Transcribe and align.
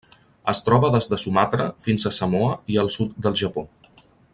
Es 0.53 0.61
troba 0.69 0.89
des 0.95 1.09
de 1.11 1.19
Sumatra 1.25 1.69
fins 1.89 2.07
a 2.07 2.15
Samoa 2.21 2.59
i 2.77 2.83
el 2.85 2.93
sud 2.99 3.17
del 3.27 3.41
Japó. 3.45 3.69